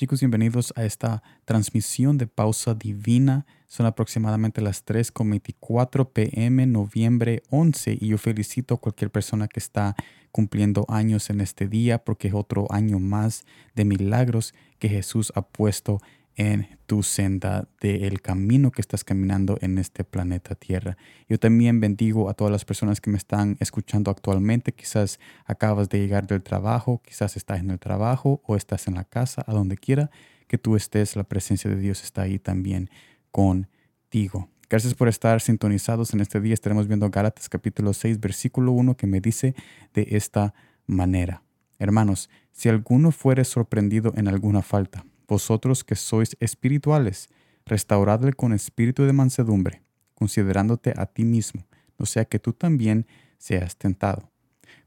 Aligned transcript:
Chicos, 0.00 0.20
bienvenidos 0.20 0.72
a 0.76 0.86
esta 0.86 1.22
transmisión 1.44 2.16
de 2.16 2.26
pausa 2.26 2.72
divina. 2.72 3.44
Son 3.66 3.84
aproximadamente 3.84 4.62
las 4.62 4.86
3.24 4.86 6.10
pm, 6.10 6.64
noviembre 6.64 7.42
11, 7.50 7.98
y 8.00 8.08
yo 8.08 8.16
felicito 8.16 8.76
a 8.76 8.80
cualquier 8.80 9.10
persona 9.10 9.46
que 9.46 9.60
está 9.60 9.94
cumpliendo 10.32 10.86
años 10.88 11.28
en 11.28 11.42
este 11.42 11.68
día 11.68 12.02
porque 12.02 12.28
es 12.28 12.34
otro 12.34 12.66
año 12.70 12.98
más 12.98 13.44
de 13.74 13.84
milagros 13.84 14.54
que 14.78 14.88
Jesús 14.88 15.34
ha 15.34 15.42
puesto 15.42 16.00
en 16.40 16.78
tu 16.86 17.02
senda 17.02 17.68
del 17.82 18.22
camino 18.22 18.70
que 18.70 18.80
estás 18.80 19.04
caminando 19.04 19.58
en 19.60 19.76
este 19.76 20.04
planeta 20.04 20.54
Tierra. 20.54 20.96
Yo 21.28 21.38
también 21.38 21.80
bendigo 21.80 22.30
a 22.30 22.34
todas 22.34 22.50
las 22.50 22.64
personas 22.64 23.02
que 23.02 23.10
me 23.10 23.18
están 23.18 23.58
escuchando 23.60 24.10
actualmente. 24.10 24.72
Quizás 24.72 25.20
acabas 25.44 25.90
de 25.90 25.98
llegar 25.98 26.26
del 26.26 26.42
trabajo, 26.42 27.02
quizás 27.04 27.36
estás 27.36 27.60
en 27.60 27.68
el 27.68 27.78
trabajo 27.78 28.40
o 28.46 28.56
estás 28.56 28.88
en 28.88 28.94
la 28.94 29.04
casa, 29.04 29.44
a 29.46 29.52
donde 29.52 29.76
quiera 29.76 30.10
que 30.48 30.56
tú 30.56 30.76
estés, 30.76 31.14
la 31.14 31.24
presencia 31.24 31.68
de 31.68 31.76
Dios 31.76 32.02
está 32.02 32.22
ahí 32.22 32.38
también 32.38 32.88
contigo. 33.30 34.48
Gracias 34.70 34.94
por 34.94 35.08
estar 35.08 35.42
sintonizados 35.42 36.14
en 36.14 36.20
este 36.20 36.40
día. 36.40 36.54
Estaremos 36.54 36.88
viendo 36.88 37.10
Gálatas 37.10 37.50
capítulo 37.50 37.92
6, 37.92 38.18
versículo 38.18 38.72
1 38.72 38.96
que 38.96 39.06
me 39.06 39.20
dice 39.20 39.54
de 39.92 40.06
esta 40.12 40.54
manera. 40.86 41.42
Hermanos, 41.78 42.30
si 42.50 42.70
alguno 42.70 43.12
fuere 43.12 43.44
sorprendido 43.44 44.14
en 44.16 44.26
alguna 44.26 44.62
falta, 44.62 45.04
vosotros 45.30 45.84
que 45.84 45.94
sois 45.94 46.36
espirituales, 46.40 47.30
restauradle 47.64 48.32
con 48.32 48.52
espíritu 48.52 49.04
de 49.04 49.12
mansedumbre, 49.12 49.82
considerándote 50.14 50.92
a 50.96 51.06
ti 51.06 51.24
mismo, 51.24 51.66
no 51.98 52.04
sea 52.04 52.24
que 52.24 52.40
tú 52.40 52.52
también 52.52 53.06
seas 53.38 53.76
tentado. 53.76 54.28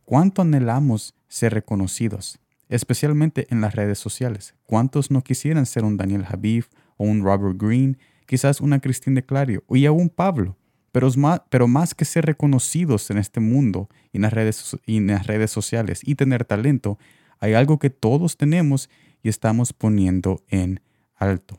¿Cuánto 0.03 0.41
anhelamos 0.41 1.15
ser 1.29 1.53
reconocidos, 1.53 2.39
especialmente 2.67 3.47
en 3.49 3.61
las 3.61 3.73
redes 3.73 3.99
sociales? 3.99 4.53
¿Cuántos 4.65 5.11
no 5.11 5.23
quisieran 5.23 5.65
ser 5.65 5.85
un 5.85 5.95
Daniel 5.95 6.25
Habib 6.27 6.65
o 6.97 7.05
un 7.05 7.23
Robert 7.23 7.57
Greene, 7.57 7.97
quizás 8.25 8.59
una 8.59 8.79
Christine 8.79 9.21
de 9.21 9.25
Clario 9.25 9.63
y 9.69 9.85
aún 9.85 10.09
Pablo? 10.09 10.57
Pero 10.91 11.09
más, 11.15 11.41
pero 11.49 11.67
más 11.67 11.95
que 11.95 12.05
ser 12.05 12.25
reconocidos 12.25 13.09
en 13.09 13.17
este 13.17 13.39
mundo 13.39 13.89
y 14.11 14.17
en, 14.17 14.23
las 14.23 14.33
redes, 14.33 14.77
y 14.85 14.97
en 14.97 15.07
las 15.07 15.25
redes 15.25 15.51
sociales 15.51 16.01
y 16.03 16.15
tener 16.15 16.43
talento, 16.43 16.99
hay 17.39 17.53
algo 17.53 17.79
que 17.79 17.89
todos 17.89 18.37
tenemos 18.37 18.89
y 19.23 19.29
estamos 19.29 19.73
poniendo 19.73 20.43
en 20.49 20.81
alto. 21.15 21.57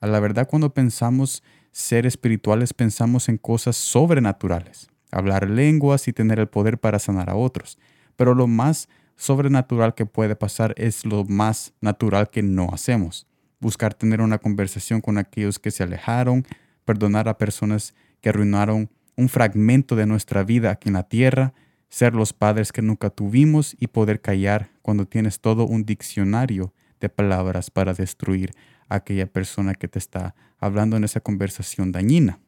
A 0.00 0.06
la 0.06 0.20
verdad, 0.20 0.46
cuando 0.48 0.74
pensamos 0.74 1.42
ser 1.72 2.06
espirituales, 2.06 2.74
pensamos 2.74 3.28
en 3.28 3.38
cosas 3.38 3.76
sobrenaturales, 3.76 4.90
hablar 5.10 5.48
lenguas 5.48 6.06
y 6.06 6.12
tener 6.12 6.38
el 6.38 6.48
poder 6.48 6.78
para 6.78 6.98
sanar 6.98 7.30
a 7.30 7.34
otros. 7.34 7.78
Pero 8.16 8.34
lo 8.34 8.46
más 8.46 8.88
sobrenatural 9.16 9.94
que 9.94 10.06
puede 10.06 10.36
pasar 10.36 10.74
es 10.76 11.06
lo 11.06 11.24
más 11.24 11.72
natural 11.80 12.30
que 12.30 12.42
no 12.42 12.70
hacemos. 12.72 13.26
Buscar 13.58 13.94
tener 13.94 14.20
una 14.20 14.38
conversación 14.38 15.00
con 15.00 15.18
aquellos 15.18 15.58
que 15.58 15.70
se 15.70 15.82
alejaron, 15.82 16.44
perdonar 16.84 17.28
a 17.28 17.38
personas 17.38 17.94
que 18.20 18.28
arruinaron 18.28 18.90
un 19.16 19.28
fragmento 19.28 19.96
de 19.96 20.06
nuestra 20.06 20.42
vida 20.42 20.70
aquí 20.70 20.88
en 20.88 20.94
la 20.94 21.08
tierra, 21.08 21.54
ser 21.88 22.14
los 22.14 22.32
padres 22.32 22.72
que 22.72 22.82
nunca 22.82 23.10
tuvimos 23.10 23.76
y 23.78 23.86
poder 23.86 24.20
callar 24.20 24.70
cuando 24.82 25.06
tienes 25.06 25.40
todo 25.40 25.66
un 25.66 25.84
diccionario 25.84 26.72
de 27.02 27.10
palabras 27.10 27.70
para 27.70 27.92
destruir 27.92 28.54
a 28.88 28.96
aquella 28.96 29.26
persona 29.26 29.74
que 29.74 29.88
te 29.88 29.98
está 29.98 30.34
hablando 30.58 30.96
en 30.96 31.04
esa 31.04 31.20
conversación 31.20 31.92
dañina. 31.92 32.38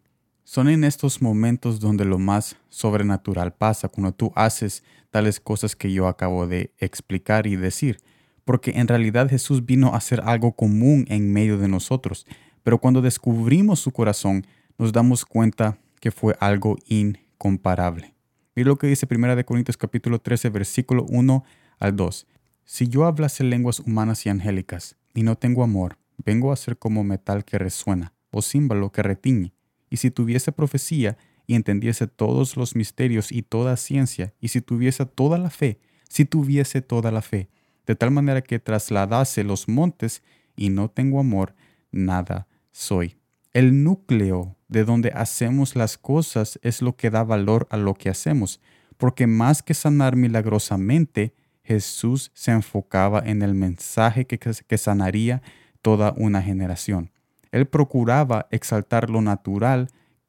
Son 0.45 0.69
en 0.69 0.85
estos 0.85 1.21
momentos 1.21 1.81
donde 1.81 2.05
lo 2.05 2.19
más 2.19 2.57
sobrenatural 2.69 3.53
pasa, 3.53 3.89
cuando 3.89 4.13
tú 4.13 4.33
haces 4.35 4.83
tales 5.11 5.41
cosas 5.41 5.75
que 5.75 5.93
yo 5.93 6.07
acabo 6.07 6.47
de 6.47 6.73
explicar 6.79 7.47
y 7.47 7.57
decir, 7.57 7.99
porque 8.45 8.73
en 8.77 8.89
realidad 8.89 9.29
Jesús 9.29 9.65
vino 9.65 9.89
a 9.89 9.97
hacer 9.97 10.21
algo 10.25 10.53
común 10.53 11.07
en 11.09 11.33
medio 11.33 11.59
de 11.59 11.69
nosotros, 11.69 12.27
pero 12.63 12.79
cuando 12.79 13.03
descubrimos 13.03 13.81
su 13.81 13.91
corazón 13.91 14.47
nos 14.79 14.93
damos 14.93 15.25
cuenta 15.25 15.79
que 16.01 16.11
fue 16.11 16.37
algo 16.41 16.77
incomparable. 16.87 18.15
Mira 18.55 18.69
lo 18.69 18.77
que 18.77 18.87
dice 18.87 19.07
1 19.11 19.45
Corintios 19.45 19.77
capítulo 19.77 20.19
13 20.21 20.51
versículo 20.51 21.07
1 21.09 21.45
al 21.79 21.97
2. 21.97 22.27
Si 22.65 22.89
yo 22.89 23.05
hablase 23.05 23.45
lenguas 23.45 23.81
humanas 23.81 24.25
y 24.25 24.31
angélicas 24.31 24.97
y 25.15 25.23
no 25.23 25.37
tengo 25.37 25.63
amor, 25.63 25.99
vengo 26.25 26.53
a 26.53 26.57
ser 26.57 26.79
como 26.79 27.05
metal 27.05 27.45
que 27.45 27.59
resuena 27.59 28.15
o 28.31 28.43
címbalo 28.43 28.91
que 28.91 29.03
retiñe. 29.03 29.53
Y 29.91 29.99
si 29.99 30.11
tuviese 30.11 30.51
profecía 30.51 31.19
y 31.47 31.55
entendiese 31.55 32.07
todos 32.07 32.57
los 32.57 32.75
misterios 32.75 33.31
y 33.33 33.43
toda 33.43 33.77
ciencia, 33.77 34.35
y 34.41 34.49
si 34.49 34.61
tuviese 34.61 35.05
toda 35.05 35.39
la 35.39 35.51
fe, 35.51 35.79
si 36.09 36.25
tuviese 36.25 36.81
toda 36.81 37.11
la 37.11 37.23
fe, 37.23 37.51
de 37.87 37.95
tal 37.95 38.11
manera 38.11 38.43
que 38.43 38.59
trasladase 38.59 39.45
los 39.45 39.69
montes 39.69 40.23
y 40.57 40.71
no 40.71 40.91
tengo 40.91 41.21
amor, 41.21 41.55
nada 41.93 42.49
soy. 42.73 43.17
El 43.53 43.85
núcleo 43.85 44.57
de 44.69 44.85
donde 44.85 45.11
hacemos 45.11 45.77
las 45.77 45.99
cosas 45.99 46.59
es 46.63 46.83
lo 46.83 46.97
que 46.97 47.11
da 47.11 47.23
valor 47.23 47.69
a 47.71 47.77
lo 47.77 47.95
que 47.95 48.09
hacemos, 48.09 48.61
porque 48.97 49.27
más 49.27 49.63
que 49.63 49.75
sanar 49.75 50.17
milagrosamente, 50.17 51.35
Jesús 51.65 52.31
se 52.35 52.53
enfocaba 52.53 53.23
en 53.25 53.43
el 53.43 53.55
mensaje 53.55 54.27
que, 54.27 54.79
sanaría 54.79 55.43
toda 55.81 56.13
una 56.17 56.43
generación. 56.43 57.11
Él 57.53 57.67
procuraba 57.67 58.47
exaltar 58.51 59.09
lo 59.09 59.23
natural 59.23 59.89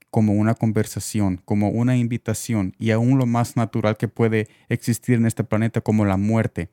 como 0.09 0.33
una 0.33 0.55
conversación, 0.55 1.41
como 1.43 1.69
una 1.69 1.97
invitación 1.97 2.73
y 2.79 2.91
aún 2.91 3.17
lo 3.17 3.25
más 3.25 3.57
natural 3.57 3.97
que 3.97 4.07
puede 4.07 4.47
existir 4.69 5.15
en 5.15 5.25
este 5.25 5.43
planeta 5.43 5.81
como 5.81 6.05
la 6.05 6.15
muerte, 6.15 6.69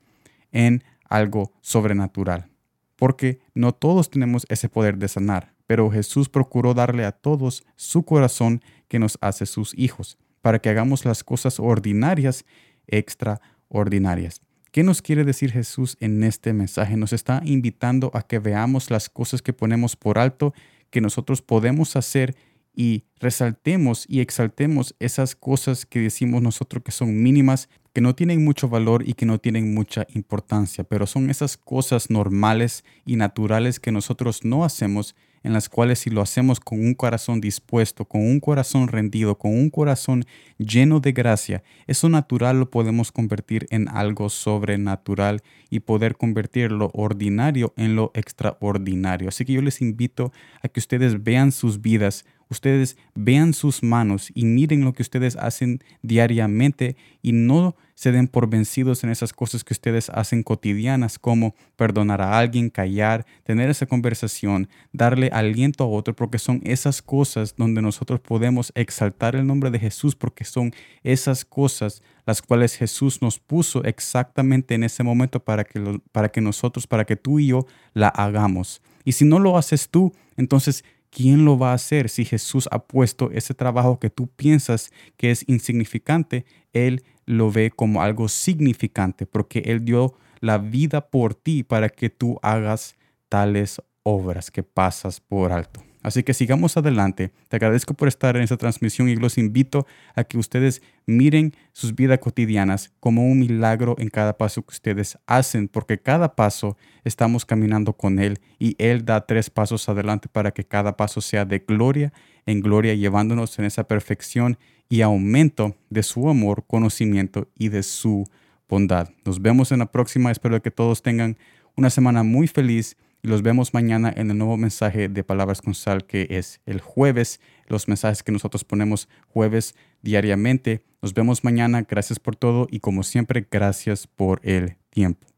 en 0.53 0.85
algo 1.09 1.53
sobrenatural. 1.61 2.49
Porque 2.95 3.41
no 3.55 3.73
todos 3.73 4.11
tenemos 4.11 4.47
ese 4.49 4.69
poder 4.69 4.97
de 4.97 5.09
sanar, 5.09 5.55
pero 5.67 5.91
Jesús 5.91 6.29
procuró 6.29 6.73
darle 6.73 7.05
a 7.05 7.11
todos 7.11 7.65
su 7.75 8.05
corazón 8.05 8.63
que 8.87 9.01
nos 9.01 9.19
hace 9.21 9.47
sus 9.47 9.77
hijos, 9.77 10.19
para 10.41 10.61
que 10.61 10.69
hagamos 10.69 11.05
las 11.05 11.25
cosas 11.25 11.59
ordinarias 11.59 12.45
extraordinarias. 12.87 14.41
¿Qué 14.73 14.83
nos 14.85 15.03
quiere 15.03 15.25
decir 15.25 15.53
Jesús 15.53 15.99
en 16.01 16.25
este 16.25 16.55
mensaje? 16.55 16.97
Nos 16.97 17.13
está 17.13 17.43
invitando 17.45 18.11
a 18.15 18.23
que 18.23 18.39
veamos 18.39 18.91
las 18.91 19.11
cosas 19.11 19.43
que 19.43 19.53
ponemos 19.53 19.97
por 19.97 20.19
alto, 20.19 20.55
que 20.89 21.03
nosotros 21.03 21.43
podemos 21.43 21.95
hacer 21.95 22.35
y 22.75 23.05
resaltemos 23.21 24.07
y 24.09 24.21
exaltemos 24.21 24.95
esas 24.99 25.37
cosas 25.37 25.85
que 25.85 26.01
decimos 26.01 26.41
nosotros 26.41 26.83
que 26.83 26.91
son 26.91 27.23
mínimas, 27.23 27.69
que 27.93 28.01
no 28.01 28.15
tienen 28.15 28.43
mucho 28.43 28.67
valor 28.71 29.07
y 29.07 29.13
que 29.13 29.27
no 29.27 29.39
tienen 29.39 29.75
mucha 29.75 30.07
importancia, 30.15 30.85
pero 30.85 31.07
son 31.07 31.29
esas 31.29 31.59
cosas 31.59 32.09
normales 32.09 32.83
y 33.05 33.17
naturales 33.17 33.79
que 33.79 33.93
nosotros 33.93 34.43
no 34.43 34.65
hacemos 34.65 35.15
en 35.43 35.53
las 35.53 35.69
cuales 35.69 36.01
si 36.01 36.11
lo 36.11 36.21
hacemos 36.21 36.61
con 36.61 36.81
un 36.81 36.95
corazón 36.95 37.41
dispuesto, 37.41 38.05
con 38.05 38.23
un 38.23 38.41
corazón 38.41 38.89
rendido, 38.89 39.39
con 39.39 39.53
un 39.53 39.71
corazón 39.71 40.25
lleno 40.59 41.01
de 41.01 41.13
gracia, 41.13 41.63
eso 41.87 42.09
natural 42.09 42.61
lo 42.61 42.71
podemos 42.71 43.13
convertir 43.13 43.67
en 43.71 43.89
algo 43.89 44.29
sobrenatural 44.29 45.43
y 45.71 45.81
poder 45.81 46.17
convertir 46.17 46.73
lo 46.73 46.91
ordinario 46.95 47.73
en 47.77 47.97
lo 47.97 48.11
extraordinario. 48.15 49.29
Así 49.29 49.45
que 49.45 49.55
yo 49.55 49.63
les 49.63 49.81
invito 49.81 50.33
a 50.63 50.69
que 50.69 50.81
ustedes 50.81 51.23
vean 51.23 51.53
sus 51.53 51.81
vidas 51.81 52.25
ustedes 52.53 52.97
vean 53.15 53.53
sus 53.53 53.83
manos 53.83 54.31
y 54.33 54.45
miren 54.45 54.85
lo 54.85 54.93
que 54.93 55.03
ustedes 55.03 55.37
hacen 55.37 55.81
diariamente 56.03 56.97
y 57.21 57.33
no 57.33 57.75
se 58.03 58.11
den 58.11 58.27
por 58.27 58.51
vencidos 58.51 59.05
en 59.05 59.11
esas 59.11 59.33
cosas 59.33 59.63
que 59.63 59.75
ustedes 59.75 60.11
hacen 60.11 60.43
cotidianas 60.43 61.21
como 61.21 61.55
perdonar 61.77 62.21
a 62.21 62.37
alguien, 62.37 62.69
callar, 62.69 63.25
tener 63.45 63.71
esa 63.71 63.87
conversación, 63.87 64.69
darle 64.93 65.31
aliento 65.33 65.85
a 65.85 65.87
otro, 65.87 66.13
porque 66.17 66.41
son 66.41 66.61
esas 66.65 67.01
cosas 67.01 67.55
donde 67.57 67.81
nosotros 67.81 68.19
podemos 68.19 68.73
exaltar 68.75 69.37
el 69.37 69.47
nombre 69.47 69.71
de 69.71 69.79
Jesús, 69.79 70.17
porque 70.17 70.43
son 70.43 70.75
esas 71.05 71.45
cosas 71.45 72.03
las 72.27 72.43
cuales 72.43 72.75
Jesús 72.75 73.23
nos 73.23 73.39
puso 73.39 73.85
exactamente 73.85 74.75
en 74.75 74.83
ese 74.83 75.05
momento 75.05 75.39
para 75.39 75.63
que, 75.63 76.01
para 76.11 76.29
que 76.29 76.41
nosotros, 76.41 76.89
para 76.89 77.05
que 77.05 77.15
tú 77.15 77.39
y 77.39 77.47
yo 77.47 77.67
la 77.95 78.09
hagamos. 78.09 78.83
Y 79.05 79.13
si 79.13 79.25
no 79.25 79.39
lo 79.39 79.57
haces 79.57 79.89
tú, 79.89 80.13
entonces 80.37 80.83
¿quién 81.13 81.45
lo 81.45 81.57
va 81.57 81.71
a 81.71 81.75
hacer 81.75 82.09
si 82.09 82.25
Jesús 82.25 82.69
ha 82.73 82.81
puesto 82.81 83.31
ese 83.31 83.55
trabajo 83.55 84.01
que 84.01 84.11
tú 84.11 84.27
piensas 84.27 84.91
que 85.17 85.31
es 85.31 85.45
insignificante? 85.47 86.47
Él 86.73 87.05
lo 87.27 87.51
ve 87.51 87.71
como 87.71 88.03
algo 88.03 88.29
significante 88.29 89.27
porque 89.27 89.61
Él 89.67 89.85
dio 89.85 90.15
la 90.41 90.59
vida 90.59 91.09
por 91.11 91.35
ti 91.35 91.63
para 91.63 91.89
que 91.89 92.11
tú 92.11 92.39
hagas 92.43 92.97
tales 93.29 93.81
obras 94.03 94.51
que 94.51 94.63
pasas 94.63 95.21
por 95.21 95.53
alto. 95.53 95.83
Así 96.03 96.23
que 96.23 96.35
sigamos 96.35 96.77
adelante. 96.77 97.33
Te 97.49 97.57
agradezco 97.57 97.95
por 97.95 98.09
estar 98.09 98.37
en 98.37 98.43
esta 98.43 98.57
transmisión 98.57 99.09
y 99.09 99.17
los 99.17 99.39
invito 99.39 99.87
a 100.15 100.25
que 100.25 100.39
ustedes 100.39 100.83
miren 101.07 101.55
sus 101.73 101.95
vidas 101.95 102.19
cotidianas 102.19 102.93
como 103.01 103.27
un 103.27 103.39
milagro 103.39 103.97
en 103.99 104.09
cada 104.09 104.37
paso 104.37 104.63
que 104.63 104.73
ustedes 104.73 105.19
hacen, 105.27 105.69
porque 105.69 105.99
cada 105.99 106.35
paso 106.35 106.77
estamos 107.05 107.45
caminando 107.45 107.93
con 107.93 108.19
Él 108.19 108.41
y 108.59 108.75
Él 108.79 109.05
da 109.05 109.27
tres 109.27 109.51
pasos 109.51 109.89
adelante 109.89 110.29
para 110.29 110.51
que 110.51 110.65
cada 110.65 110.97
paso 110.97 111.21
sea 111.21 111.45
de 111.45 111.61
gloria 111.61 112.13
en 112.47 112.61
gloria, 112.61 112.95
llevándonos 112.95 113.59
en 113.59 113.65
esa 113.65 113.85
perfección 113.85 114.59
y 114.89 115.03
aumento 115.03 115.77
de 115.91 116.03
su 116.03 116.29
amor, 116.29 116.65
conocimiento 116.67 117.49
y 117.57 117.69
de 117.69 117.83
su 117.83 118.29
bondad. 118.69 119.11
Nos 119.25 119.41
vemos 119.41 119.73
en 119.73 119.79
la 119.81 119.87
próxima. 119.87 120.31
Espero 120.31 120.61
que 120.61 120.71
todos 120.71 121.03
tengan 121.03 121.37
una 121.77 121.91
semana 121.91 122.23
muy 122.23 122.47
feliz 122.47 122.97
y 123.23 123.29
los 123.29 123.43
vemos 123.43 123.73
mañana 123.73 124.13
en 124.15 124.31
el 124.31 124.39
nuevo 124.39 124.57
mensaje 124.57 125.09
de 125.09 125.25
Palabras 125.25 125.63
con 125.63 125.75
Sal 125.75 126.05
que 126.05 126.27
es 126.31 126.61
el 126.67 126.81
jueves, 126.81 127.41
los 127.67 127.89
mensajes 127.89 128.23
que 128.23 128.33
nosotros 128.33 128.65
ponemos 128.65 129.09
jueves 129.29 129.75
diariamente. 130.03 130.83
Nos 131.01 131.15
vemos 131.15 131.45
mañana, 131.45 131.87
gracias 131.89 132.19
por 132.19 132.37
todo 132.37 132.67
y 132.71 132.81
como 132.81 133.03
siempre, 133.05 133.47
gracias 133.51 134.07
por 134.07 134.41
el 134.43 134.77
tiempo. 134.91 135.32